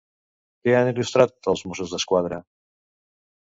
Què 0.67 0.73
han 0.77 0.89
il·lustrat 0.93 1.51
els 1.55 1.63
Mossos 1.69 1.95
d'Esquadra? 1.97 2.43